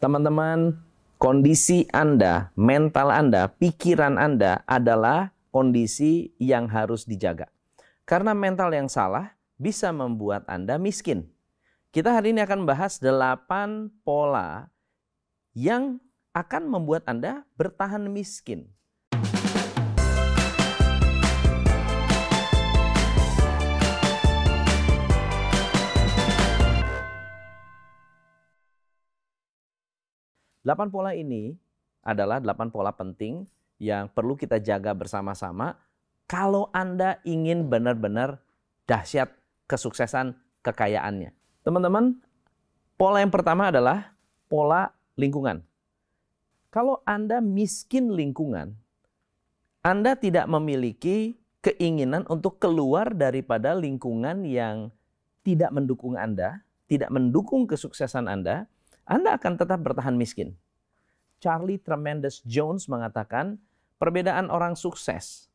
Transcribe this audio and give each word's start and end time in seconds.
Teman-teman, 0.00 0.80
kondisi 1.20 1.84
Anda, 1.92 2.48
mental 2.56 3.12
Anda, 3.12 3.52
pikiran 3.52 4.16
Anda 4.16 4.64
adalah 4.64 5.36
kondisi 5.52 6.32
yang 6.40 6.72
harus 6.72 7.04
dijaga. 7.04 7.52
Karena 8.08 8.32
mental 8.32 8.72
yang 8.72 8.88
salah 8.88 9.36
bisa 9.60 9.92
membuat 9.92 10.48
Anda 10.48 10.80
miskin. 10.80 11.28
Kita 11.92 12.16
hari 12.16 12.32
ini 12.32 12.40
akan 12.40 12.64
bahas 12.64 12.96
8 12.96 13.92
pola 14.00 14.72
yang 15.52 16.00
akan 16.32 16.72
membuat 16.72 17.04
Anda 17.04 17.44
bertahan 17.60 18.08
miskin. 18.08 18.72
Delapan 30.70 30.86
pola 30.86 31.10
ini 31.18 31.50
adalah 32.06 32.38
delapan 32.38 32.70
pola 32.70 32.94
penting 32.94 33.42
yang 33.82 34.06
perlu 34.06 34.38
kita 34.38 34.62
jaga 34.62 34.94
bersama-sama 34.94 35.74
kalau 36.30 36.70
Anda 36.70 37.18
ingin 37.26 37.66
benar-benar 37.66 38.38
dahsyat 38.86 39.34
kesuksesan 39.66 40.38
kekayaannya. 40.62 41.34
Teman-teman, 41.66 42.22
pola 42.94 43.18
yang 43.18 43.34
pertama 43.34 43.74
adalah 43.74 44.14
pola 44.46 44.94
lingkungan. 45.18 45.58
Kalau 46.70 47.02
Anda 47.02 47.42
miskin 47.42 48.14
lingkungan, 48.14 48.70
Anda 49.82 50.14
tidak 50.14 50.46
memiliki 50.46 51.34
keinginan 51.66 52.30
untuk 52.30 52.62
keluar 52.62 53.10
daripada 53.10 53.74
lingkungan 53.74 54.46
yang 54.46 54.94
tidak 55.42 55.74
mendukung 55.74 56.14
Anda, 56.14 56.62
tidak 56.86 57.10
mendukung 57.10 57.66
kesuksesan 57.66 58.30
Anda, 58.30 58.70
anda 59.10 59.34
akan 59.34 59.58
tetap 59.58 59.82
bertahan 59.82 60.14
miskin. 60.14 60.54
Charlie 61.42 61.82
Tremendous 61.82 62.46
Jones 62.46 62.86
mengatakan, 62.86 63.58
perbedaan 63.98 64.46
orang 64.54 64.78
sukses 64.78 65.50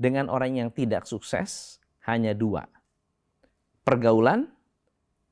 dengan 0.00 0.32
orang 0.32 0.56
yang 0.56 0.72
tidak 0.72 1.04
sukses 1.04 1.76
hanya 2.08 2.32
dua. 2.32 2.64
Pergaulan 3.84 4.48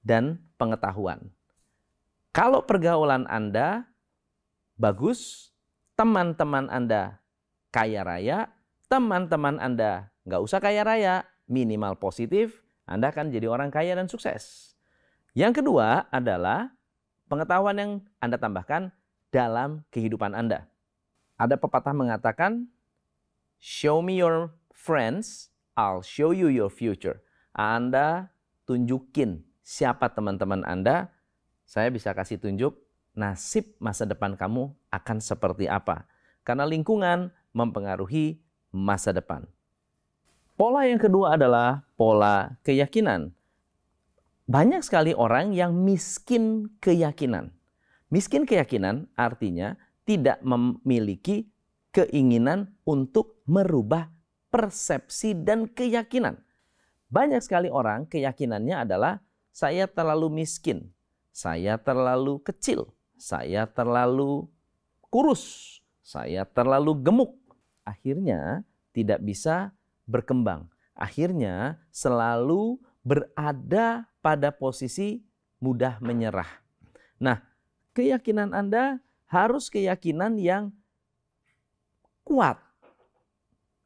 dan 0.05 0.45
pengetahuan. 0.61 1.33
Kalau 2.37 2.69
pergaulan 2.69 3.25
Anda 3.33 3.89
bagus, 4.77 5.49
teman-teman 5.97 6.69
Anda 6.69 7.25
kaya 7.73 8.05
raya, 8.05 8.53
teman-teman 8.93 9.57
Anda 9.57 10.13
nggak 10.29 10.43
usah 10.45 10.61
kaya 10.61 10.85
raya, 10.85 11.25
minimal 11.49 11.97
positif, 11.97 12.61
Anda 12.85 13.09
akan 13.09 13.33
jadi 13.33 13.49
orang 13.49 13.73
kaya 13.73 13.97
dan 13.97 14.11
sukses. 14.11 14.77
Yang 15.33 15.65
kedua 15.65 16.11
adalah 16.13 16.74
pengetahuan 17.35 17.75
yang 17.75 17.93
Anda 18.23 18.39
tambahkan 18.39 18.95
dalam 19.35 19.83
kehidupan 19.91 20.39
Anda. 20.39 20.71
Ada 21.35 21.59
pepatah 21.59 21.91
mengatakan, 21.91 22.71
show 23.59 23.99
me 23.99 24.23
your 24.23 24.55
friends, 24.71 25.51
I'll 25.75 26.07
show 26.07 26.31
you 26.31 26.47
your 26.47 26.71
future. 26.71 27.19
Anda 27.51 28.31
tunjukin 28.71 29.43
siapa 29.67 30.15
teman-teman 30.15 30.63
Anda, 30.63 31.11
saya 31.67 31.91
bisa 31.91 32.15
kasih 32.15 32.39
tunjuk 32.39 32.79
nasib 33.19 33.75
masa 33.83 34.07
depan 34.07 34.39
kamu 34.39 34.71
akan 34.95 35.19
seperti 35.19 35.67
apa. 35.67 36.07
Karena 36.47 36.63
lingkungan 36.63 37.35
mempengaruhi 37.51 38.39
masa 38.71 39.11
depan. 39.11 39.43
Pola 40.55 40.87
yang 40.87 41.03
kedua 41.03 41.35
adalah 41.35 41.83
pola 41.99 42.55
keyakinan 42.63 43.35
banyak 44.45 44.85
sekali 44.85 45.17
orang 45.17 45.57
yang 45.57 45.73
miskin 45.73 46.69
keyakinan. 46.85 47.53
Miskin 48.13 48.45
keyakinan 48.45 49.09
artinya 49.17 49.75
tidak 50.05 50.45
memiliki 50.45 51.49
keinginan 51.91 52.77
untuk 52.85 53.41
merubah 53.49 54.13
persepsi 54.53 55.33
dan 55.33 55.67
keyakinan. 55.67 56.39
Banyak 57.09 57.41
sekali 57.41 57.73
orang 57.73 58.05
keyakinannya 58.05 58.85
adalah 58.85 59.25
saya 59.55 59.89
terlalu 59.89 60.45
miskin, 60.45 60.93
saya 61.31 61.79
terlalu 61.79 62.43
kecil, 62.43 62.91
saya 63.15 63.65
terlalu 63.65 64.51
kurus, 65.09 65.79
saya 66.03 66.45
terlalu 66.45 67.01
gemuk. 67.01 67.33
Akhirnya 67.87 68.67
tidak 68.93 69.23
bisa 69.25 69.73
berkembang. 70.05 70.69
Akhirnya 70.95 71.83
selalu 71.91 72.79
berada 73.03 74.07
pada 74.25 74.49
posisi 74.49 75.21
mudah 75.61 76.01
menyerah. 76.01 76.49
Nah, 77.21 77.45
keyakinan 77.93 78.57
Anda 78.57 79.05
harus 79.29 79.69
keyakinan 79.69 80.41
yang 80.41 80.73
kuat. 82.25 82.57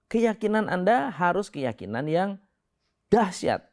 Keyakinan 0.06 0.70
Anda 0.70 1.10
harus 1.10 1.50
keyakinan 1.50 2.06
yang 2.06 2.30
dahsyat. 3.10 3.66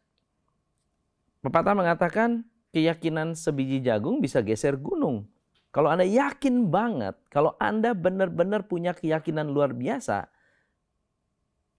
Pepatah 1.46 1.78
mengatakan 1.78 2.44
keyakinan 2.74 3.38
sebiji 3.38 3.80
jagung 3.80 4.20
bisa 4.20 4.42
geser 4.42 4.76
gunung. 4.76 5.30
Kalau 5.72 5.94
Anda 5.94 6.04
yakin 6.04 6.74
banget, 6.74 7.16
kalau 7.30 7.54
Anda 7.62 7.96
benar-benar 7.96 8.68
punya 8.68 8.92
keyakinan 8.98 9.48
luar 9.54 9.72
biasa, 9.72 10.28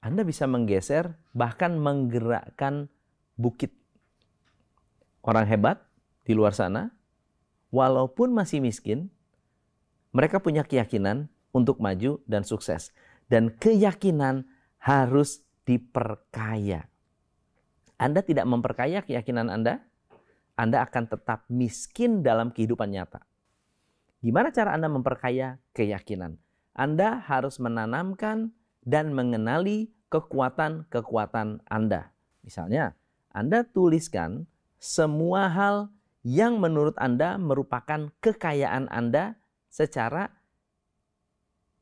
Anda 0.00 0.22
bisa 0.22 0.46
menggeser 0.46 1.16
bahkan 1.34 1.76
menggerakkan 1.76 2.88
bukit 3.36 3.75
orang 5.26 5.44
hebat 5.50 5.82
di 6.22 6.32
luar 6.32 6.54
sana, 6.54 6.94
walaupun 7.74 8.30
masih 8.30 8.62
miskin, 8.62 9.10
mereka 10.14 10.38
punya 10.38 10.62
keyakinan 10.62 11.28
untuk 11.50 11.82
maju 11.82 12.22
dan 12.24 12.46
sukses. 12.46 12.94
Dan 13.26 13.50
keyakinan 13.58 14.46
harus 14.78 15.42
diperkaya. 15.66 16.86
Anda 17.98 18.22
tidak 18.22 18.46
memperkaya 18.46 19.02
keyakinan 19.02 19.50
Anda, 19.50 19.82
Anda 20.54 20.86
akan 20.86 21.10
tetap 21.10 21.44
miskin 21.50 22.22
dalam 22.22 22.54
kehidupan 22.54 22.94
nyata. 22.94 23.26
Gimana 24.22 24.54
cara 24.54 24.72
Anda 24.78 24.86
memperkaya 24.86 25.58
keyakinan? 25.74 26.38
Anda 26.76 27.18
harus 27.24 27.58
menanamkan 27.58 28.54
dan 28.86 29.10
mengenali 29.10 29.90
kekuatan-kekuatan 30.08 31.66
Anda. 31.66 32.14
Misalnya, 32.46 32.94
Anda 33.34 33.66
tuliskan 33.66 34.46
semua 34.78 35.48
hal 35.48 35.76
yang 36.26 36.58
menurut 36.58 36.98
Anda 36.98 37.38
merupakan 37.38 38.10
kekayaan 38.18 38.90
Anda 38.90 39.38
secara 39.70 40.32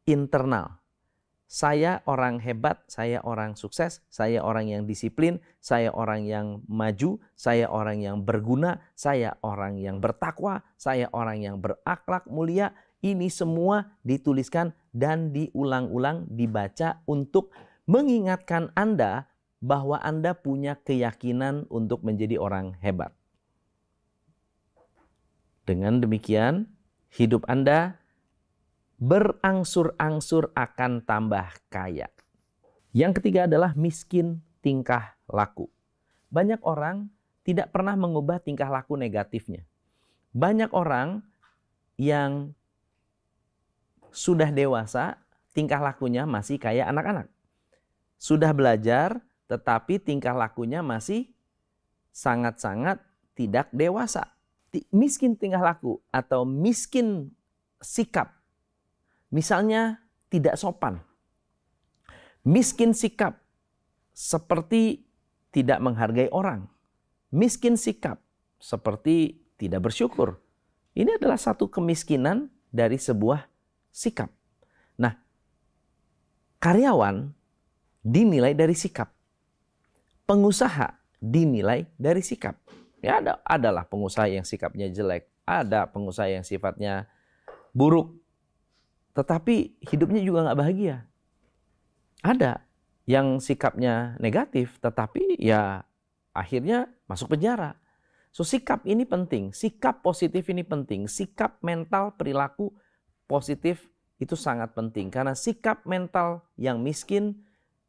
internal. 0.04 0.84
Saya 1.44 2.02
orang 2.08 2.42
hebat, 2.42 2.82
saya 2.90 3.22
orang 3.22 3.54
sukses, 3.54 4.02
saya 4.10 4.42
orang 4.42 4.68
yang 4.68 4.82
disiplin, 4.90 5.38
saya 5.62 5.92
orang 5.94 6.26
yang 6.26 6.60
maju, 6.66 7.20
saya 7.38 7.70
orang 7.70 8.02
yang 8.02 8.26
berguna, 8.26 8.82
saya 8.98 9.38
orang 9.44 9.78
yang 9.78 10.02
bertakwa, 10.02 10.66
saya 10.74 11.06
orang 11.14 11.40
yang 11.40 11.56
berakhlak 11.62 12.26
mulia. 12.26 12.74
Ini 13.04 13.28
semua 13.28 14.00
dituliskan 14.00 14.72
dan 14.90 15.30
diulang-ulang 15.36 16.24
dibaca 16.32 17.04
untuk 17.04 17.52
mengingatkan 17.84 18.72
Anda 18.72 19.28
bahwa 19.64 19.96
Anda 20.04 20.36
punya 20.36 20.76
keyakinan 20.76 21.64
untuk 21.72 22.04
menjadi 22.04 22.36
orang 22.36 22.76
hebat. 22.84 23.16
Dengan 25.64 26.04
demikian, 26.04 26.68
hidup 27.08 27.48
Anda 27.48 27.96
berangsur-angsur 29.00 30.52
akan 30.52 31.08
tambah 31.08 31.48
kaya. 31.72 32.12
Yang 32.92 33.24
ketiga 33.24 33.48
adalah 33.48 33.72
miskin 33.72 34.44
tingkah 34.60 35.16
laku. 35.32 35.72
Banyak 36.28 36.60
orang 36.60 37.08
tidak 37.48 37.72
pernah 37.72 37.96
mengubah 37.96 38.44
tingkah 38.44 38.68
laku 38.68 39.00
negatifnya. 39.00 39.64
Banyak 40.36 40.76
orang 40.76 41.24
yang 41.96 42.52
sudah 44.12 44.52
dewasa, 44.52 45.16
tingkah 45.56 45.80
lakunya 45.80 46.28
masih 46.28 46.60
kayak 46.60 46.92
anak-anak. 46.92 47.32
Sudah 48.20 48.52
belajar, 48.52 49.24
tetapi 49.46 50.00
tingkah 50.00 50.32
lakunya 50.32 50.80
masih 50.80 51.28
sangat-sangat 52.14 53.02
tidak 53.34 53.68
dewasa. 53.74 54.30
Miskin 54.90 55.38
tingkah 55.38 55.62
laku 55.62 56.02
atau 56.10 56.42
miskin 56.42 57.30
sikap. 57.78 58.34
Misalnya 59.30 60.02
tidak 60.30 60.58
sopan. 60.58 60.98
Miskin 62.42 62.90
sikap 62.90 63.38
seperti 64.10 65.06
tidak 65.54 65.78
menghargai 65.78 66.30
orang. 66.34 66.66
Miskin 67.30 67.78
sikap 67.78 68.18
seperti 68.58 69.42
tidak 69.58 69.90
bersyukur. 69.90 70.42
Ini 70.94 71.18
adalah 71.18 71.38
satu 71.38 71.70
kemiskinan 71.70 72.50
dari 72.70 72.98
sebuah 72.98 73.46
sikap. 73.90 74.30
Nah, 74.98 75.14
karyawan 76.62 77.30
dinilai 78.02 78.54
dari 78.54 78.74
sikap 78.74 79.10
pengusaha 80.24 80.96
dinilai 81.20 81.88
dari 81.96 82.20
sikap. 82.20 82.56
Ya 83.04 83.20
ada 83.20 83.40
adalah 83.44 83.84
pengusaha 83.84 84.28
yang 84.28 84.44
sikapnya 84.44 84.88
jelek, 84.88 85.28
ada 85.44 85.84
pengusaha 85.84 86.28
yang 86.28 86.44
sifatnya 86.44 87.08
buruk, 87.76 88.16
tetapi 89.12 89.76
hidupnya 89.84 90.24
juga 90.24 90.48
nggak 90.48 90.58
bahagia. 90.58 90.96
Ada 92.24 92.64
yang 93.04 93.36
sikapnya 93.40 94.16
negatif, 94.16 94.80
tetapi 94.80 95.36
ya 95.36 95.84
akhirnya 96.32 96.88
masuk 97.04 97.36
penjara. 97.36 97.76
So 98.34 98.42
sikap 98.42 98.82
ini 98.88 99.04
penting, 99.06 99.52
sikap 99.54 100.00
positif 100.02 100.48
ini 100.50 100.64
penting, 100.64 101.06
sikap 101.06 101.60
mental 101.62 102.16
perilaku 102.16 102.72
positif 103.28 103.86
itu 104.18 104.34
sangat 104.34 104.72
penting 104.72 105.12
karena 105.12 105.36
sikap 105.36 105.84
mental 105.86 106.42
yang 106.56 106.80
miskin 106.80 107.44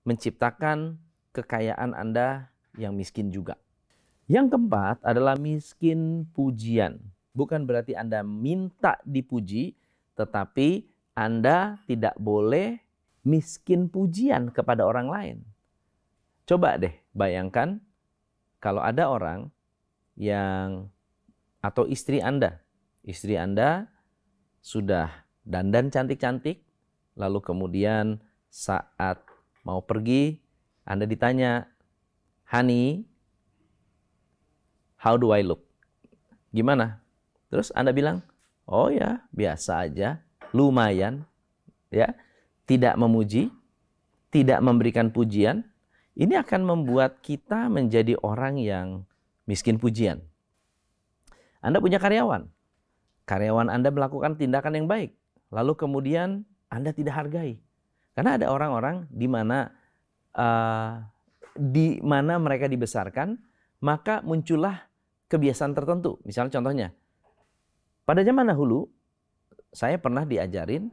menciptakan 0.06 1.02
kekayaan 1.36 1.92
Anda 1.92 2.48
yang 2.80 2.96
miskin 2.96 3.28
juga. 3.36 3.60
Yang 4.32 4.56
keempat 4.56 5.04
adalah 5.04 5.36
miskin 5.36 6.26
pujian. 6.32 6.98
Bukan 7.36 7.68
berarti 7.68 7.94
Anda 7.94 8.24
minta 8.24 8.98
dipuji, 9.04 9.76
tetapi 10.16 10.88
Anda 11.14 11.84
tidak 11.86 12.16
boleh 12.16 12.80
miskin 13.28 13.92
pujian 13.92 14.56
kepada 14.56 14.88
orang 14.88 15.08
lain. 15.12 15.38
Coba 16.46 16.78
deh 16.78 16.94
bayangkan 17.12 17.82
kalau 18.62 18.82
ada 18.82 19.10
orang 19.10 19.50
yang 20.16 20.88
atau 21.60 21.90
istri 21.90 22.22
Anda, 22.22 22.62
istri 23.02 23.36
Anda 23.36 23.90
sudah 24.62 25.10
dandan 25.46 25.90
cantik-cantik, 25.90 26.62
lalu 27.18 27.42
kemudian 27.42 28.22
saat 28.50 29.22
mau 29.66 29.82
pergi, 29.82 30.45
Anda 30.86 31.10
ditanya, 31.10 31.66
"Honey, 32.48 33.10
how 35.02 35.18
do 35.18 35.34
I 35.34 35.42
look?" 35.42 35.66
Gimana? 36.54 37.02
Terus 37.50 37.74
Anda 37.74 37.92
bilang, 37.92 38.22
"Oh 38.70 38.94
ya, 38.94 39.26
biasa 39.34 39.90
aja, 39.90 40.22
lumayan." 40.54 41.26
Ya, 41.90 42.14
tidak 42.70 42.98
memuji, 42.98 43.50
tidak 44.30 44.60
memberikan 44.62 45.10
pujian, 45.10 45.66
ini 46.16 46.36
akan 46.40 46.64
membuat 46.64 47.20
kita 47.20 47.68
menjadi 47.68 48.16
orang 48.24 48.56
yang 48.60 49.04
miskin 49.44 49.76
pujian. 49.76 50.24
Anda 51.60 51.82
punya 51.82 51.98
karyawan. 51.98 52.48
Karyawan 53.26 53.68
Anda 53.74 53.90
melakukan 53.90 54.38
tindakan 54.38 54.80
yang 54.80 54.88
baik. 54.88 55.18
Lalu 55.50 55.74
kemudian 55.76 56.46
Anda 56.70 56.94
tidak 56.94 57.18
hargai. 57.18 57.58
Karena 58.14 58.38
ada 58.38 58.48
orang-orang 58.48 59.10
di 59.12 59.28
mana 59.28 59.74
uh, 60.36 61.02
di 61.56 62.04
mana 62.04 62.36
mereka 62.38 62.68
dibesarkan, 62.68 63.40
maka 63.80 64.20
muncullah 64.22 64.92
kebiasaan 65.32 65.74
tertentu. 65.74 66.20
Misalnya 66.28 66.60
contohnya, 66.60 66.88
pada 68.04 68.22
zaman 68.22 68.52
dahulu 68.52 68.86
saya 69.72 69.98
pernah 70.00 70.28
diajarin 70.28 70.92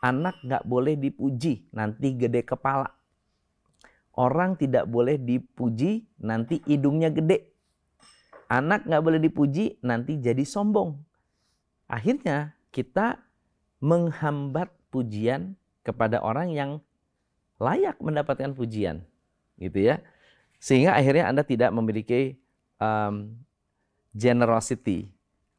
anak 0.00 0.40
nggak 0.42 0.64
boleh 0.64 0.96
dipuji, 0.96 1.68
nanti 1.72 2.16
gede 2.16 2.42
kepala. 2.42 2.88
Orang 4.18 4.58
tidak 4.58 4.90
boleh 4.90 5.14
dipuji, 5.14 6.10
nanti 6.18 6.58
hidungnya 6.66 7.14
gede. 7.14 7.54
Anak 8.50 8.88
nggak 8.88 9.04
boleh 9.04 9.20
dipuji, 9.22 9.78
nanti 9.86 10.18
jadi 10.18 10.42
sombong. 10.42 10.98
Akhirnya 11.86 12.58
kita 12.74 13.22
menghambat 13.78 14.74
pujian 14.90 15.54
kepada 15.86 16.18
orang 16.18 16.50
yang 16.50 16.70
layak 17.58 17.98
mendapatkan 17.98 18.54
pujian, 18.54 19.02
gitu 19.58 19.78
ya. 19.82 20.02
Sehingga 20.58 20.94
akhirnya 20.94 21.30
Anda 21.30 21.42
tidak 21.46 21.70
memiliki 21.70 22.38
um, 22.82 23.38
generosity 24.14 25.10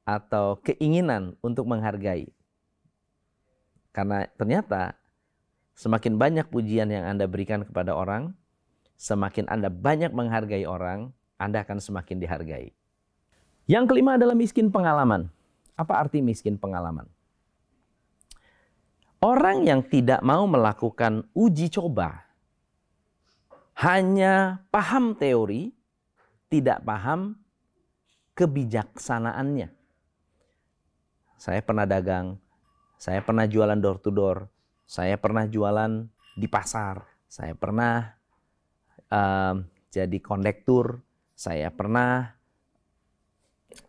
atau 0.04 0.58
keinginan 0.60 1.38
untuk 1.40 1.70
menghargai. 1.70 2.32
Karena 3.96 4.26
ternyata 4.36 4.96
semakin 5.76 6.20
banyak 6.20 6.48
pujian 6.48 6.92
yang 6.92 7.08
Anda 7.08 7.28
berikan 7.28 7.64
kepada 7.64 7.96
orang, 7.96 8.36
semakin 9.00 9.48
Anda 9.48 9.72
banyak 9.72 10.12
menghargai 10.12 10.68
orang, 10.68 11.16
Anda 11.40 11.64
akan 11.64 11.80
semakin 11.80 12.20
dihargai. 12.20 12.76
Yang 13.70 13.86
kelima 13.86 14.18
adalah 14.18 14.34
miskin 14.34 14.74
pengalaman. 14.74 15.30
Apa 15.78 16.02
arti 16.02 16.20
miskin 16.20 16.60
pengalaman? 16.60 17.08
Orang 19.20 19.68
yang 19.68 19.84
tidak 19.84 20.24
mau 20.24 20.48
melakukan 20.48 21.28
uji 21.36 21.68
coba 21.68 22.24
hanya 23.80 24.64
paham 24.72 25.16
teori, 25.16 25.72
tidak 26.48 26.84
paham 26.84 27.36
kebijaksanaannya. 28.36 29.68
Saya 31.40 31.60
pernah 31.64 31.88
dagang, 31.88 32.40
saya 32.96 33.20
pernah 33.24 33.48
jualan 33.48 33.80
door 33.80 34.00
to 34.00 34.12
door, 34.12 34.48
saya 34.88 35.16
pernah 35.16 35.48
jualan 35.48 36.08
di 36.36 36.48
pasar, 36.48 37.04
saya 37.28 37.56
pernah 37.56 38.16
um, 39.12 39.68
jadi 39.92 40.18
kondektur, 40.20 41.00
saya 41.36 41.72
pernah 41.72 42.40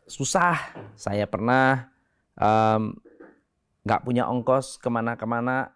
susah. 0.06 0.58
Saya 0.98 1.24
pernah 1.26 1.88
nggak 3.84 4.04
punya 4.04 4.28
ongkos 4.28 4.76
ke 4.76 4.88
mana-kemana 4.92 5.72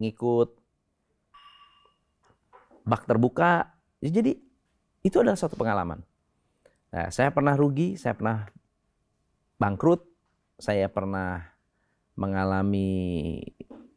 ngikut 0.00 0.56
bak 2.84 3.06
terbuka. 3.06 3.70
Jadi 4.00 4.34
itu 5.04 5.16
adalah 5.20 5.36
suatu 5.36 5.54
pengalaman. 5.54 6.00
Nah, 6.90 7.08
saya 7.12 7.30
pernah 7.30 7.54
rugi, 7.54 7.94
saya 7.94 8.16
pernah 8.18 8.50
bangkrut, 9.60 10.02
saya 10.58 10.90
pernah 10.90 11.44
mengalami 12.18 13.38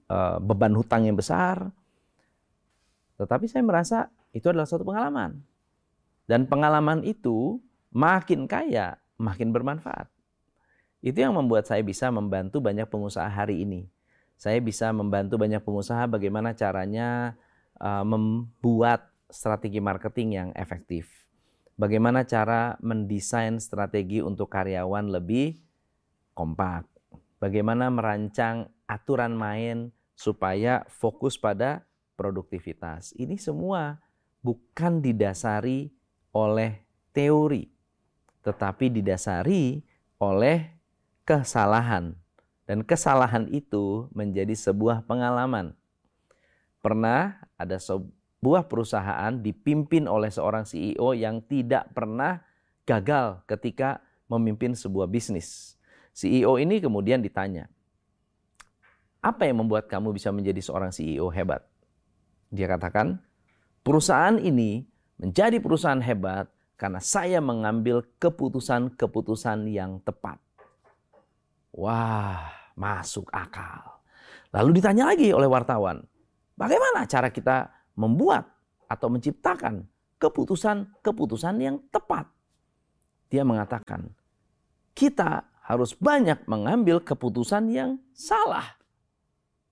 uh, 0.08 0.38
beban 0.38 0.76
hutang 0.78 1.10
yang 1.10 1.18
besar. 1.18 1.74
Tetapi 3.18 3.46
saya 3.50 3.64
merasa 3.66 3.98
itu 4.36 4.46
adalah 4.52 4.68
suatu 4.68 4.86
pengalaman. 4.86 5.42
Dan 6.30 6.48
pengalaman 6.48 7.04
itu 7.04 7.60
makin 7.92 8.48
kaya 8.48 8.96
makin 9.20 9.52
bermanfaat. 9.52 10.08
Itu 11.04 11.20
yang 11.20 11.36
membuat 11.36 11.68
saya 11.68 11.84
bisa 11.84 12.08
membantu 12.08 12.64
banyak 12.64 12.88
pengusaha 12.88 13.28
hari 13.28 13.68
ini. 13.68 13.92
Saya 14.40 14.64
bisa 14.64 14.88
membantu 14.96 15.36
banyak 15.36 15.60
pengusaha 15.60 16.08
bagaimana 16.08 16.56
caranya 16.56 17.36
uh, 17.76 18.08
membuat 18.08 19.12
strategi 19.28 19.84
marketing 19.84 20.30
yang 20.32 20.50
efektif. 20.56 21.12
Bagaimana 21.76 22.24
cara 22.24 22.80
mendesain 22.80 23.60
strategi 23.60 24.24
untuk 24.24 24.48
karyawan 24.48 25.12
lebih 25.12 25.60
kompak. 26.32 26.88
Bagaimana 27.44 27.92
merancang 27.92 28.72
aturan 28.88 29.36
main 29.36 29.92
supaya 30.16 30.88
fokus 30.88 31.36
pada 31.36 31.84
produktivitas. 32.16 33.12
Ini 33.20 33.36
semua 33.36 34.00
bukan 34.40 35.04
didasari 35.04 35.92
oleh 36.32 36.80
teori, 37.12 37.68
tetapi 38.46 38.88
didasari 38.94 39.82
oleh 40.22 40.73
kesalahan. 41.24 42.16
Dan 42.64 42.80
kesalahan 42.88 43.52
itu 43.52 44.08
menjadi 44.16 44.56
sebuah 44.56 45.04
pengalaman. 45.04 45.76
Pernah 46.80 47.44
ada 47.60 47.76
sebuah 47.76 48.72
perusahaan 48.72 49.36
dipimpin 49.36 50.08
oleh 50.08 50.32
seorang 50.32 50.64
CEO 50.64 51.12
yang 51.12 51.44
tidak 51.44 51.92
pernah 51.92 52.40
gagal 52.88 53.44
ketika 53.48 54.00
memimpin 54.32 54.76
sebuah 54.76 55.12
bisnis. 55.12 55.76
CEO 56.16 56.56
ini 56.56 56.80
kemudian 56.80 57.20
ditanya, 57.20 57.68
apa 59.24 59.48
yang 59.48 59.64
membuat 59.64 59.88
kamu 59.88 60.16
bisa 60.16 60.32
menjadi 60.32 60.60
seorang 60.60 60.92
CEO 60.92 61.32
hebat? 61.32 61.64
Dia 62.52 62.68
katakan, 62.68 63.18
perusahaan 63.82 64.36
ini 64.40 64.84
menjadi 65.20 65.58
perusahaan 65.64 66.04
hebat 66.04 66.52
karena 66.76 67.00
saya 67.00 67.40
mengambil 67.40 68.04
keputusan-keputusan 68.20 69.72
yang 69.72 70.04
tepat. 70.04 70.38
Wah, 71.74 72.54
masuk 72.78 73.28
akal. 73.34 74.02
Lalu 74.54 74.78
ditanya 74.78 75.10
lagi 75.10 75.34
oleh 75.34 75.50
wartawan, 75.50 76.06
bagaimana 76.54 77.10
cara 77.10 77.34
kita 77.34 77.74
membuat 77.98 78.46
atau 78.86 79.10
menciptakan 79.10 79.90
keputusan-keputusan 80.22 81.56
yang 81.58 81.82
tepat? 81.90 82.30
Dia 83.34 83.42
mengatakan, 83.42 84.14
kita 84.94 85.50
harus 85.66 85.98
banyak 85.98 86.46
mengambil 86.46 87.02
keputusan 87.02 87.74
yang 87.74 87.98
salah. 88.14 88.78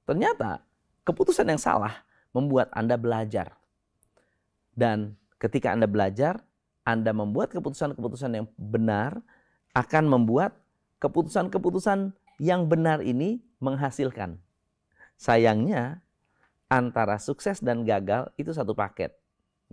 Ternyata 0.09 0.65
keputusan 1.05 1.45
yang 1.45 1.61
salah 1.61 2.01
membuat 2.33 2.73
Anda 2.73 2.97
belajar. 2.97 3.53
Dan 4.73 5.13
ketika 5.37 5.77
Anda 5.77 5.85
belajar, 5.85 6.41
anda 6.81 7.13
membuat 7.13 7.53
keputusan-keputusan 7.53 8.31
yang 8.41 8.47
benar 8.57 9.21
akan 9.77 10.09
membuat 10.09 10.57
keputusan-keputusan 11.01 12.13
yang 12.37 12.69
benar 12.69 13.01
ini 13.01 13.41
menghasilkan. 13.57 14.37
Sayangnya 15.17 16.05
antara 16.69 17.17
sukses 17.17 17.59
dan 17.59 17.83
gagal 17.83 18.29
itu 18.37 18.53
satu 18.53 18.77
paket. 18.77 19.11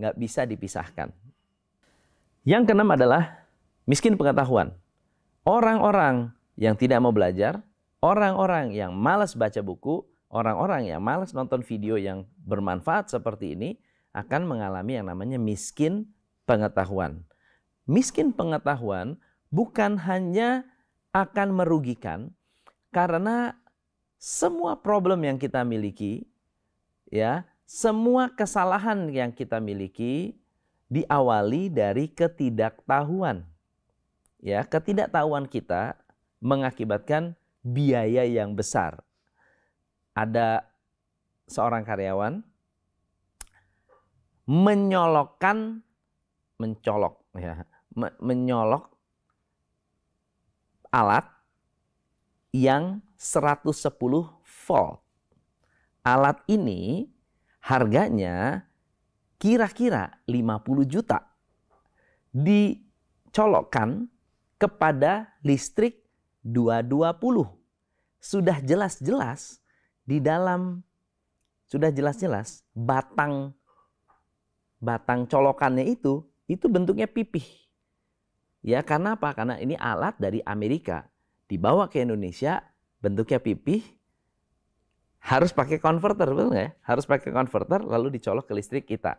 Nggak 0.01 0.17
bisa 0.17 0.43
dipisahkan. 0.49 1.13
Yang 2.49 2.73
keenam 2.73 2.89
adalah 2.91 3.45
miskin 3.85 4.17
pengetahuan. 4.17 4.73
Orang-orang 5.45 6.33
yang 6.59 6.75
tidak 6.75 6.99
mau 6.99 7.13
belajar 7.13 7.61
orang-orang 8.03 8.75
yang 8.75 8.95
malas 8.95 9.35
baca 9.35 9.59
buku, 9.63 10.07
orang-orang 10.31 10.91
yang 10.91 11.01
malas 11.03 11.35
nonton 11.35 11.63
video 11.63 11.99
yang 11.99 12.27
bermanfaat 12.47 13.11
seperti 13.11 13.55
ini 13.55 13.71
akan 14.15 14.49
mengalami 14.49 14.99
yang 14.99 15.07
namanya 15.07 15.39
miskin 15.39 16.11
pengetahuan. 16.49 17.23
Miskin 17.89 18.35
pengetahuan 18.35 19.17
bukan 19.49 19.97
hanya 20.05 20.65
akan 21.13 21.49
merugikan 21.57 22.33
karena 22.93 23.57
semua 24.19 24.75
problem 24.81 25.23
yang 25.23 25.39
kita 25.39 25.63
miliki 25.63 26.27
ya, 27.09 27.47
semua 27.69 28.33
kesalahan 28.33 29.09
yang 29.13 29.31
kita 29.31 29.63
miliki 29.63 30.35
diawali 30.89 31.71
dari 31.71 32.11
ketidaktahuan. 32.11 33.45
Ya, 34.39 34.63
ketidaktahuan 34.65 35.51
kita 35.51 35.99
mengakibatkan 36.39 37.35
biaya 37.63 38.23
yang 38.27 38.55
besar. 38.55 39.03
Ada 40.15 40.67
seorang 41.47 41.83
karyawan 41.87 42.43
menyolokkan 44.49 45.85
mencolok 46.59 47.21
ya, 47.37 47.63
menyolok 48.19 48.98
alat 50.89 51.27
yang 52.53 53.05
110 53.17 53.73
volt. 54.43 55.01
Alat 56.07 56.41
ini 56.49 57.11
harganya 57.61 58.65
kira-kira 59.37 60.17
50 60.25 60.89
juta. 60.89 61.29
Dicolokkan 62.33 64.09
kepada 64.57 65.37
listrik 65.45 66.03
220. 66.43 67.47
Sudah 68.19 68.59
jelas-jelas 68.65 69.63
di 70.09 70.19
dalam 70.19 70.83
sudah 71.69 71.93
jelas-jelas 71.93 72.65
batang 72.73 73.53
batang 74.81 75.29
colokannya 75.29 75.85
itu 75.85 76.25
itu 76.49 76.65
bentuknya 76.67 77.05
pipih. 77.05 77.68
Ya, 78.63 78.83
karena 78.83 79.15
apa? 79.15 79.33
Karena 79.35 79.57
ini 79.59 79.79
alat 79.79 80.19
dari 80.19 80.43
Amerika 80.43 81.07
dibawa 81.47 81.87
ke 81.89 82.03
Indonesia 82.03 82.61
bentuknya 82.99 83.39
pipih 83.39 83.83
harus 85.19 85.51
pakai 85.51 85.83
converter, 85.83 86.31
betul 86.31 86.55
nggak 86.55 86.65
ya? 86.65 86.71
Harus 86.87 87.05
pakai 87.05 87.35
converter 87.35 87.83
lalu 87.83 88.17
dicolok 88.17 88.47
ke 88.49 88.53
listrik 88.55 88.85
kita. 88.87 89.19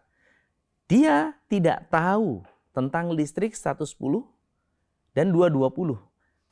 Dia 0.89 1.37
tidak 1.51 1.91
tahu 1.91 2.41
tentang 2.73 3.13
listrik 3.13 3.53
110 3.53 3.85
dan 5.13 5.29
220. 5.29 5.99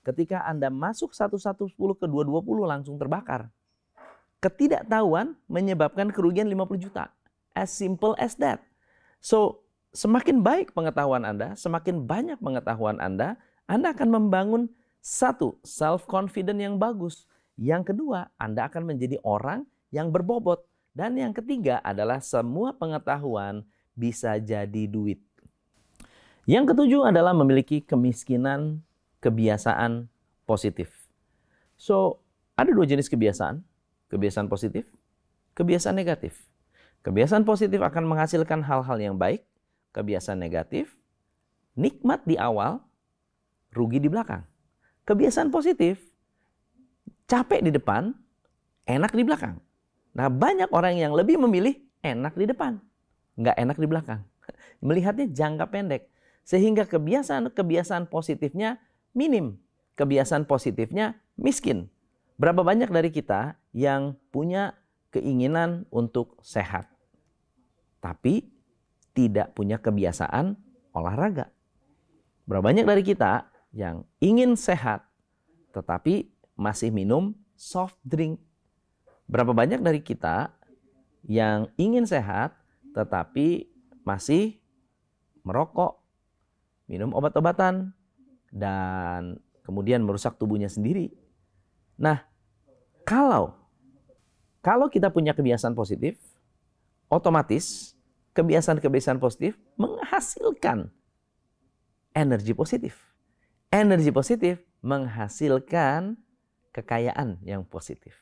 Ketika 0.06 0.46
Anda 0.46 0.70
masuk 0.70 1.12
110 1.12 1.74
ke 1.74 2.06
220 2.06 2.70
langsung 2.70 2.96
terbakar. 3.02 3.50
Ketidaktahuan 4.38 5.34
menyebabkan 5.50 6.14
kerugian 6.14 6.46
50 6.46 6.78
juta. 6.78 7.10
As 7.58 7.74
simple 7.74 8.14
as 8.22 8.38
that. 8.38 8.62
So, 9.18 9.66
semakin 9.96 10.44
baik 10.44 10.74
pengetahuan 10.76 11.24
Anda, 11.24 11.54
semakin 11.56 12.08
banyak 12.08 12.40
pengetahuan 12.40 13.00
Anda, 13.00 13.40
Anda 13.68 13.92
akan 13.92 14.10
membangun 14.12 14.72
satu, 15.04 15.60
self 15.64 16.04
confident 16.10 16.60
yang 16.60 16.76
bagus. 16.76 17.28
Yang 17.56 17.94
kedua, 17.96 18.30
Anda 18.38 18.68
akan 18.68 18.96
menjadi 18.96 19.18
orang 19.24 19.66
yang 19.90 20.12
berbobot. 20.12 20.68
Dan 20.98 21.14
yang 21.14 21.32
ketiga 21.32 21.78
adalah 21.86 22.18
semua 22.20 22.74
pengetahuan 22.74 23.62
bisa 23.94 24.42
jadi 24.42 24.90
duit. 24.90 25.22
Yang 26.50 26.74
ketujuh 26.74 27.12
adalah 27.12 27.38
memiliki 27.38 27.84
kemiskinan 27.84 28.82
kebiasaan 29.22 30.10
positif. 30.48 31.08
So, 31.78 32.24
ada 32.58 32.74
dua 32.74 32.88
jenis 32.90 33.12
kebiasaan. 33.12 33.62
Kebiasaan 34.08 34.48
positif, 34.48 34.88
kebiasaan 35.54 35.94
negatif. 36.00 36.48
Kebiasaan 37.04 37.44
positif 37.44 37.84
akan 37.84 38.08
menghasilkan 38.08 38.64
hal-hal 38.64 38.98
yang 38.98 39.20
baik, 39.20 39.44
kebiasaan 39.98 40.38
negatif, 40.38 40.94
nikmat 41.74 42.22
di 42.30 42.38
awal, 42.38 42.86
rugi 43.74 43.98
di 43.98 44.06
belakang. 44.06 44.46
Kebiasaan 45.10 45.50
positif, 45.50 45.98
capek 47.26 47.66
di 47.66 47.74
depan, 47.74 48.14
enak 48.86 49.18
di 49.18 49.26
belakang. 49.26 49.58
Nah 50.14 50.30
banyak 50.30 50.70
orang 50.70 51.02
yang 51.02 51.18
lebih 51.18 51.42
memilih 51.42 51.74
enak 52.06 52.38
di 52.38 52.46
depan, 52.46 52.78
nggak 53.42 53.58
enak 53.58 53.78
di 53.82 53.88
belakang. 53.90 54.22
Melihatnya 54.86 55.26
jangka 55.34 55.66
pendek. 55.74 56.14
Sehingga 56.46 56.86
kebiasaan-kebiasaan 56.86 58.08
positifnya 58.08 58.78
minim. 59.18 59.58
Kebiasaan 59.98 60.46
positifnya 60.46 61.18
miskin. 61.36 61.90
Berapa 62.38 62.62
banyak 62.62 62.88
dari 62.88 63.10
kita 63.10 63.58
yang 63.74 64.16
punya 64.30 64.78
keinginan 65.12 65.90
untuk 65.90 66.38
sehat. 66.46 66.88
Tapi 68.00 68.57
tidak 69.18 69.58
punya 69.58 69.82
kebiasaan 69.82 70.54
olahraga. 70.94 71.50
Berapa 72.46 72.70
banyak 72.70 72.86
dari 72.86 73.02
kita 73.02 73.50
yang 73.74 74.06
ingin 74.22 74.54
sehat 74.54 75.10
tetapi 75.74 76.30
masih 76.54 76.94
minum 76.94 77.34
soft 77.58 77.98
drink? 78.06 78.38
Berapa 79.26 79.58
banyak 79.58 79.82
dari 79.82 80.06
kita 80.06 80.54
yang 81.26 81.74
ingin 81.82 82.06
sehat 82.06 82.54
tetapi 82.94 83.68
masih 84.06 84.62
merokok, 85.42 85.98
minum 86.86 87.12
obat-obatan, 87.18 87.92
dan 88.54 89.42
kemudian 89.66 90.06
merusak 90.06 90.38
tubuhnya 90.38 90.70
sendiri? 90.70 91.12
Nah, 91.98 92.22
kalau 93.02 93.58
kalau 94.62 94.88
kita 94.88 95.10
punya 95.10 95.34
kebiasaan 95.34 95.74
positif, 95.74 96.16
otomatis 97.10 97.97
kebiasaan-kebiasaan 98.38 99.18
positif 99.18 99.58
menghasilkan 99.82 100.94
energi 102.14 102.54
positif. 102.54 102.94
Energi 103.74 104.14
positif 104.14 104.62
menghasilkan 104.86 106.16
kekayaan 106.70 107.42
yang 107.42 107.66
positif. 107.66 108.14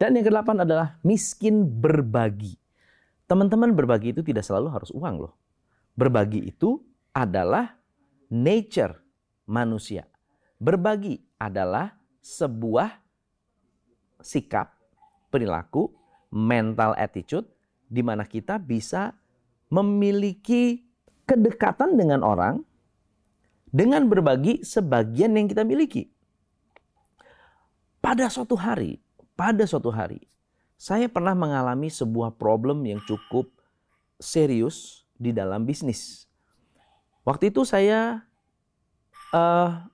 Dan 0.00 0.16
yang 0.16 0.24
kedelapan 0.24 0.64
adalah 0.64 0.96
miskin 1.04 1.68
berbagi. 1.68 2.56
Teman-teman 3.28 3.76
berbagi 3.76 4.16
itu 4.16 4.24
tidak 4.24 4.42
selalu 4.42 4.72
harus 4.72 4.90
uang 4.96 5.28
loh. 5.28 5.36
Berbagi 5.92 6.48
itu 6.48 6.80
adalah 7.12 7.76
nature 8.32 8.96
manusia. 9.44 10.08
Berbagi 10.56 11.20
adalah 11.36 11.94
sebuah 12.24 12.96
sikap, 14.24 14.72
perilaku, 15.28 15.92
mental 16.32 16.96
attitude 16.96 17.46
di 17.90 18.00
mana 18.00 18.22
kita 18.22 18.56
bisa 18.56 19.12
memiliki 19.70 20.82
kedekatan 21.24 21.94
dengan 21.94 22.26
orang 22.26 22.66
dengan 23.70 24.10
berbagi 24.10 24.66
sebagian 24.66 25.38
yang 25.38 25.46
kita 25.46 25.62
miliki. 25.62 26.10
Pada 28.02 28.26
suatu 28.26 28.58
hari, 28.58 28.98
pada 29.38 29.62
suatu 29.62 29.94
hari, 29.94 30.26
saya 30.74 31.06
pernah 31.06 31.38
mengalami 31.38 31.86
sebuah 31.86 32.34
problem 32.34 32.82
yang 32.82 32.98
cukup 33.06 33.46
serius 34.18 35.06
di 35.14 35.30
dalam 35.30 35.62
bisnis. 35.62 36.26
Waktu 37.22 37.54
itu 37.54 37.62
saya 37.62 38.26
uh, 39.30 39.86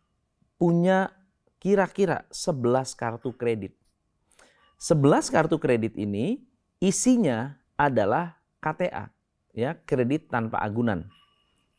punya 0.56 1.12
kira-kira 1.61 2.25
11 2.33 2.97
kartu 2.97 3.35
kredit. 3.37 3.76
11 4.80 5.28
kartu 5.28 5.61
kredit 5.61 5.92
ini 6.00 6.40
isinya 6.80 7.61
adalah 7.76 8.40
KTA 8.62 9.16
ya 9.57 9.81
kredit 9.89 10.29
tanpa 10.29 10.61
agunan. 10.61 11.09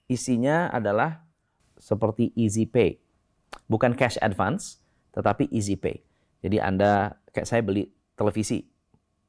Isinya 0.10 0.74
adalah 0.74 1.22
seperti 1.78 2.34
easy 2.34 2.66
pay. 2.66 2.98
Bukan 3.70 3.94
cash 3.94 4.18
advance, 4.20 4.82
tetapi 5.14 5.46
easy 5.54 5.78
pay. 5.78 6.02
Jadi 6.42 6.58
Anda 6.58 7.14
kayak 7.30 7.48
saya 7.48 7.62
beli 7.62 7.94
televisi, 8.18 8.66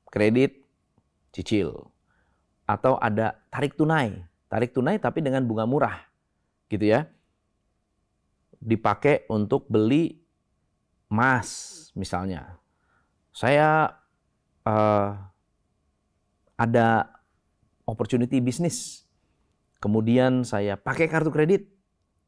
kredit 0.08 0.64
cicil 1.30 1.92
atau 2.64 2.96
ada 2.96 3.36
tarik 3.52 3.76
tunai. 3.76 4.16
Tarik 4.48 4.72
tunai 4.72 4.96
tapi 4.96 5.20
dengan 5.20 5.44
bunga 5.44 5.68
murah. 5.68 5.96
Gitu 6.72 6.88
ya. 6.88 7.04
Dipakai 8.58 9.28
untuk 9.28 9.68
beli 9.68 10.24
emas 11.12 11.88
misalnya. 11.92 12.56
Saya 13.32 13.92
uh, 14.64 15.10
ada 16.58 17.17
opportunity 17.88 18.44
bisnis. 18.44 19.08
Kemudian 19.80 20.44
saya 20.44 20.76
pakai 20.76 21.08
kartu 21.08 21.32
kredit 21.32 21.64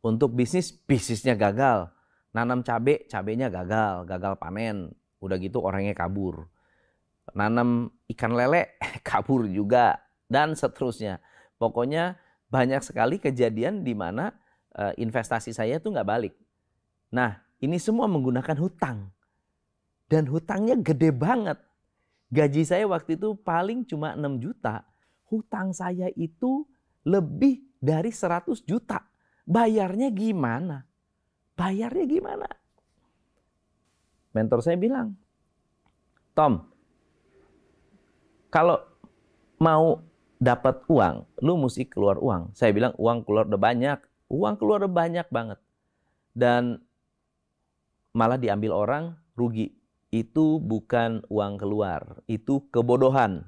untuk 0.01 0.33
bisnis, 0.33 0.73
bisnisnya 0.73 1.37
gagal. 1.37 1.93
Nanam 2.33 2.65
cabai, 2.65 3.05
cabainya 3.05 3.53
gagal, 3.53 4.09
gagal 4.09 4.41
panen. 4.41 4.97
Udah 5.21 5.37
gitu 5.37 5.61
orangnya 5.61 5.93
kabur. 5.93 6.49
Nanam 7.37 7.93
ikan 8.17 8.33
lele, 8.33 8.81
kabur 9.09 9.45
juga. 9.45 10.01
Dan 10.31 10.57
seterusnya. 10.57 11.21
Pokoknya 11.61 12.17
banyak 12.49 12.81
sekali 12.81 13.21
kejadian 13.21 13.85
di 13.85 13.93
mana 13.93 14.33
uh, 14.79 14.95
investasi 14.97 15.53
saya 15.53 15.77
itu 15.77 15.91
nggak 15.91 16.09
balik. 16.09 16.35
Nah, 17.11 17.43
ini 17.59 17.77
semua 17.83 18.07
menggunakan 18.07 18.57
hutang. 18.57 19.11
Dan 20.07 20.31
hutangnya 20.31 20.79
gede 20.79 21.11
banget. 21.11 21.59
Gaji 22.31 22.63
saya 22.63 22.87
waktu 22.87 23.19
itu 23.19 23.35
paling 23.43 23.83
cuma 23.87 24.15
6 24.15 24.39
juta. 24.39 24.87
Hutang 25.31 25.71
saya 25.71 26.11
itu 26.19 26.67
lebih 27.07 27.63
dari 27.79 28.11
100 28.11 28.67
juta. 28.67 29.07
Bayarnya 29.47 30.11
gimana? 30.11 30.85
Bayarnya 31.55 32.07
gimana? 32.07 32.49
Mentor 34.31 34.63
saya 34.63 34.79
bilang, 34.79 35.15
Tom, 36.35 36.71
kalau 38.51 38.79
mau 39.59 40.03
dapat 40.39 40.83
uang, 40.87 41.27
lu 41.43 41.59
mesti 41.59 41.87
keluar 41.87 42.19
uang. 42.19 42.55
Saya 42.55 42.71
bilang 42.71 42.95
uang 42.97 43.27
keluar 43.27 43.47
udah 43.51 43.61
banyak, 43.61 43.99
uang 44.31 44.55
keluar 44.59 44.83
udah 44.87 44.95
banyak 44.95 45.27
banget. 45.29 45.59
Dan 46.31 46.79
malah 48.15 48.39
diambil 48.39 48.73
orang 48.75 49.05
rugi. 49.35 49.75
Itu 50.11 50.59
bukan 50.59 51.23
uang 51.31 51.55
keluar, 51.59 52.23
itu 52.27 52.67
kebodohan. 52.75 53.47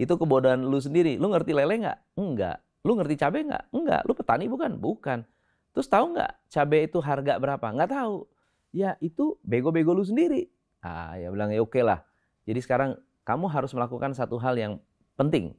Itu 0.00 0.16
kebodohan 0.16 0.64
lu 0.64 0.80
sendiri. 0.80 1.20
Lu 1.20 1.28
ngerti 1.28 1.52
lele 1.52 1.84
nggak? 1.84 1.98
Enggak. 2.16 2.64
Lu 2.88 2.96
ngerti 2.96 3.20
cabai 3.20 3.44
nggak? 3.44 3.64
Enggak. 3.76 4.00
Lu 4.08 4.16
petani 4.16 4.48
bukan? 4.48 4.80
Bukan. 4.80 5.28
Terus 5.76 5.86
tahu 5.92 6.16
nggak 6.16 6.32
cabai 6.48 6.88
itu 6.88 6.98
harga 7.04 7.36
berapa? 7.36 7.66
Nggak 7.68 7.92
tahu. 7.92 8.24
Ya 8.72 8.96
itu 9.04 9.36
bego-bego 9.44 9.92
lu 9.92 10.00
sendiri. 10.00 10.48
Ah 10.80 11.20
ya 11.20 11.28
bilang 11.28 11.52
ya 11.52 11.60
oke 11.60 11.76
okay 11.76 11.84
lah. 11.84 12.00
Jadi 12.48 12.64
sekarang 12.64 12.96
kamu 13.28 13.52
harus 13.52 13.76
melakukan 13.76 14.16
satu 14.16 14.40
hal 14.40 14.56
yang 14.56 14.80
penting. 15.20 15.52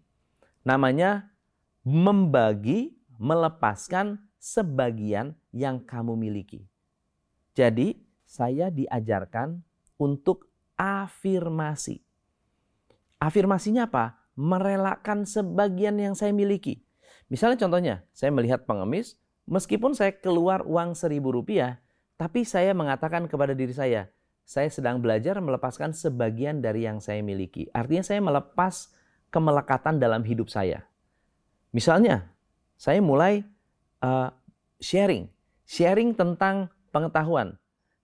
Namanya 0.66 1.30
membagi, 1.86 2.98
melepaskan 3.22 4.26
sebagian 4.42 5.38
yang 5.54 5.86
kamu 5.86 6.18
miliki. 6.18 6.66
Jadi 7.54 8.02
saya 8.26 8.74
diajarkan 8.74 9.62
untuk 10.02 10.50
afirmasi. 10.74 12.02
Afirmasinya 13.22 13.86
apa? 13.86 14.21
Merelakan 14.42 15.30
sebagian 15.30 16.02
yang 16.02 16.18
saya 16.18 16.34
miliki. 16.34 16.82
Misalnya 17.30 17.62
contohnya, 17.62 17.96
saya 18.10 18.34
melihat 18.34 18.66
pengemis, 18.66 19.22
meskipun 19.46 19.94
saya 19.94 20.18
keluar 20.18 20.66
uang 20.66 20.98
seribu 20.98 21.30
rupiah, 21.30 21.78
tapi 22.18 22.42
saya 22.42 22.74
mengatakan 22.74 23.30
kepada 23.30 23.54
diri 23.54 23.78
saya, 23.78 24.10
saya 24.42 24.66
sedang 24.74 24.98
belajar 24.98 25.38
melepaskan 25.38 25.94
sebagian 25.94 26.58
dari 26.58 26.90
yang 26.90 26.98
saya 26.98 27.22
miliki. 27.22 27.70
Artinya 27.70 28.02
saya 28.02 28.20
melepas 28.20 28.90
kemelekatan 29.30 30.02
dalam 30.02 30.26
hidup 30.26 30.50
saya. 30.50 30.90
Misalnya, 31.70 32.34
saya 32.76 33.00
mulai 33.00 33.46
uh, 34.02 34.34
sharing, 34.82 35.30
sharing 35.70 36.18
tentang 36.18 36.68
pengetahuan. 36.90 37.56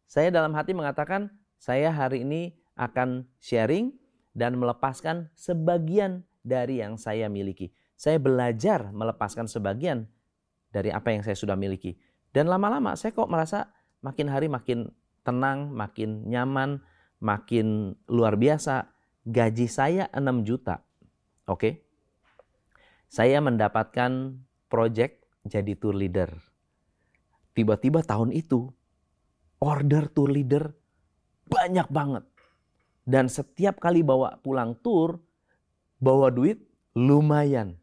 Saya 0.07 0.31
dalam 0.31 0.55
hati 0.55 0.71
mengatakan, 0.71 1.33
saya 1.57 1.89
hari 1.91 2.23
ini 2.23 2.55
akan 2.77 3.25
sharing 3.41 3.91
dan 4.37 4.55
melepaskan 4.55 5.33
sebagian 5.33 6.26
dari 6.47 6.79
yang 6.79 6.95
saya 6.95 7.27
miliki. 7.27 7.69
Saya 7.99 8.17
belajar 8.17 8.89
melepaskan 8.95 9.51
sebagian 9.51 10.07
dari 10.71 10.89
apa 10.89 11.11
yang 11.11 11.21
saya 11.27 11.35
sudah 11.35 11.59
miliki. 11.59 11.99
Dan 12.31 12.47
lama-lama 12.47 12.95
saya 12.95 13.11
kok 13.11 13.27
merasa 13.27 13.67
makin 13.99 14.31
hari 14.31 14.47
makin 14.47 14.87
tenang, 15.27 15.75
makin 15.75 16.23
nyaman, 16.23 16.79
makin 17.19 17.97
luar 18.07 18.39
biasa. 18.39 18.87
Gaji 19.27 19.67
saya 19.67 20.07
6 20.15 20.47
juta. 20.47 20.87
Oke. 21.51 21.59
Okay? 21.59 21.73
Saya 23.11 23.43
mendapatkan 23.43 24.39
project 24.71 25.27
jadi 25.47 25.75
tour 25.75 25.95
leader. 25.95 26.31
Tiba-tiba 27.55 28.03
tahun 28.03 28.35
itu 28.35 28.71
order 29.63 30.11
tour 30.11 30.29
leader 30.31 30.75
banyak 31.47 31.87
banget. 31.89 32.27
Dan 33.07 33.31
setiap 33.31 33.79
kali 33.79 34.03
bawa 34.03 34.43
pulang 34.43 34.75
tour, 34.83 35.23
bawa 35.97 36.29
duit 36.29 36.61
lumayan. 36.97 37.77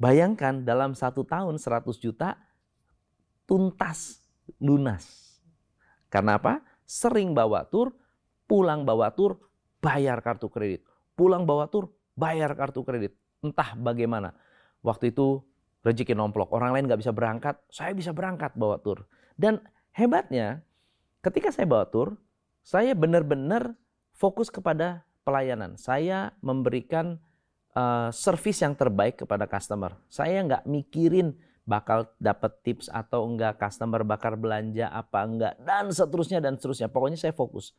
Bayangkan 0.00 0.64
dalam 0.64 0.96
satu 0.96 1.24
tahun 1.24 1.60
100 1.60 1.84
juta 2.00 2.36
tuntas 3.44 4.24
lunas. 4.56 5.36
Karena 6.08 6.40
apa? 6.40 6.64
Sering 6.88 7.36
bawa 7.36 7.68
tur, 7.68 7.94
pulang 8.48 8.82
bawa 8.82 9.12
tur, 9.12 9.38
bayar 9.78 10.18
kartu 10.24 10.48
kredit. 10.48 10.82
Pulang 11.14 11.44
bawa 11.44 11.68
tur, 11.68 11.92
bayar 12.16 12.56
kartu 12.56 12.82
kredit. 12.82 13.14
Entah 13.44 13.76
bagaimana. 13.76 14.32
Waktu 14.80 15.12
itu 15.12 15.44
rezeki 15.84 16.16
nomplok. 16.16 16.52
Orang 16.52 16.72
lain 16.72 16.88
nggak 16.88 17.00
bisa 17.00 17.12
berangkat, 17.12 17.60
saya 17.68 17.92
bisa 17.92 18.12
berangkat 18.12 18.56
bawa 18.56 18.80
tur. 18.80 19.04
Dan 19.36 19.60
hebatnya, 19.92 20.64
ketika 21.24 21.52
saya 21.52 21.68
bawa 21.68 21.88
tur, 21.88 22.16
saya 22.60 22.92
benar-benar 22.92 23.76
fokus 24.16 24.52
kepada 24.52 25.04
pelayanan. 25.22 25.76
Saya 25.76 26.34
memberikan 26.40 27.20
uh, 27.74 28.08
service 28.10 28.60
yang 28.62 28.74
terbaik 28.74 29.22
kepada 29.22 29.46
customer. 29.46 29.96
Saya 30.10 30.42
nggak 30.44 30.64
mikirin 30.66 31.36
bakal 31.68 32.10
dapat 32.18 32.50
tips 32.66 32.90
atau 32.90 33.22
enggak, 33.28 33.60
customer 33.60 34.02
bakal 34.02 34.34
belanja 34.34 34.90
apa 34.90 35.22
enggak, 35.22 35.54
dan 35.62 35.92
seterusnya 35.92 36.42
dan 36.42 36.58
seterusnya. 36.58 36.90
Pokoknya 36.90 37.18
saya 37.20 37.34
fokus. 37.36 37.76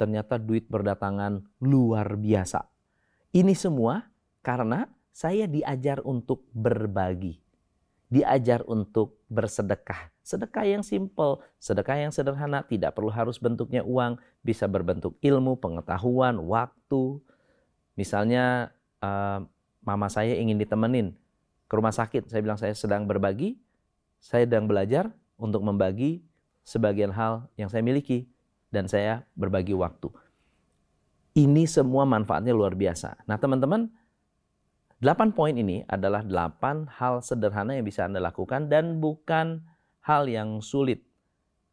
Ternyata 0.00 0.40
duit 0.40 0.64
berdatangan 0.72 1.44
luar 1.60 2.16
biasa. 2.16 2.64
Ini 3.36 3.52
semua 3.52 4.08
karena 4.40 4.88
saya 5.12 5.44
diajar 5.44 6.00
untuk 6.00 6.48
berbagi. 6.56 7.36
Diajar 8.10 8.64
untuk 8.66 9.22
bersedekah. 9.28 10.10
Sedekah 10.30 10.62
yang 10.62 10.86
simple, 10.86 11.42
sedekah 11.58 11.98
yang 11.98 12.14
sederhana, 12.14 12.62
tidak 12.62 12.94
perlu 12.94 13.10
harus 13.10 13.42
bentuknya 13.42 13.82
uang, 13.82 14.14
bisa 14.46 14.70
berbentuk 14.70 15.18
ilmu, 15.18 15.58
pengetahuan, 15.58 16.38
waktu. 16.46 17.18
Misalnya 17.98 18.70
uh, 19.02 19.42
mama 19.82 20.06
saya 20.06 20.38
ingin 20.38 20.54
ditemenin, 20.54 21.18
ke 21.66 21.74
rumah 21.74 21.90
sakit. 21.90 22.30
Saya 22.30 22.46
bilang 22.46 22.58
saya 22.62 22.78
sedang 22.78 23.10
berbagi, 23.10 23.58
saya 24.22 24.46
sedang 24.46 24.70
belajar 24.70 25.10
untuk 25.34 25.66
membagi 25.66 26.22
sebagian 26.62 27.10
hal 27.10 27.50
yang 27.58 27.66
saya 27.66 27.82
miliki 27.82 28.30
dan 28.70 28.86
saya 28.86 29.26
berbagi 29.34 29.74
waktu. 29.74 30.14
Ini 31.34 31.66
semua 31.66 32.06
manfaatnya 32.06 32.54
luar 32.54 32.78
biasa. 32.78 33.26
Nah, 33.26 33.38
teman-teman, 33.38 33.90
8 35.02 35.34
poin 35.34 35.54
ini 35.54 35.86
adalah 35.90 36.22
8 36.22 37.02
hal 37.02 37.18
sederhana 37.22 37.74
yang 37.74 37.86
bisa 37.86 38.06
Anda 38.06 38.22
lakukan 38.22 38.70
dan 38.70 39.02
bukan 39.02 39.62
hal 40.10 40.26
yang 40.26 40.58
sulit. 40.58 41.06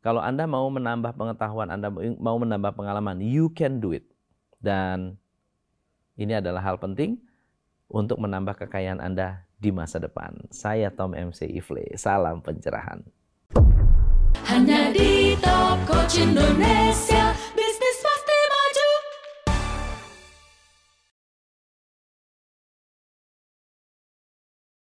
Kalau 0.05 0.21
Anda 0.21 0.45
mau 0.45 0.69
menambah 0.69 1.17
pengetahuan, 1.17 1.73
Anda 1.73 1.89
mau 2.21 2.37
menambah 2.37 2.77
pengalaman, 2.77 3.17
you 3.17 3.49
can 3.49 3.81
do 3.81 3.97
it. 3.97 4.05
Dan 4.61 5.17
ini 6.13 6.37
adalah 6.37 6.61
hal 6.61 6.77
penting 6.77 7.17
untuk 7.89 8.21
menambah 8.21 8.61
kekayaan 8.61 9.01
Anda 9.01 9.41
di 9.57 9.73
masa 9.73 9.97
depan. 9.97 10.37
Saya 10.53 10.93
Tom 10.93 11.17
MC 11.17 11.49
Ifle, 11.49 11.97
salam 11.97 12.45
pencerahan. 12.45 13.01
Hanya 14.45 14.93
di 14.93 15.33
Top 15.41 15.81
Coach 15.89 16.21
Indonesia. 16.21 17.16